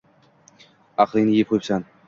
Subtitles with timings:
[1.05, 1.91] Aqlingni eb qo`yibsan